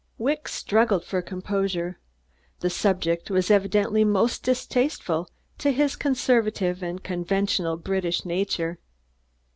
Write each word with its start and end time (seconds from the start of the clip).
Wicks 0.17 0.51
struggled 0.55 1.03
for 1.05 1.21
composure. 1.21 1.99
The 2.61 2.71
subject 2.71 3.29
was 3.29 3.51
evidently 3.51 4.03
most 4.03 4.41
distasteful 4.41 5.29
to 5.59 5.71
his 5.71 5.95
conservative 5.95 6.81
and 6.81 7.03
conventional 7.03 7.77
British 7.77 8.25
nature. 8.25 8.79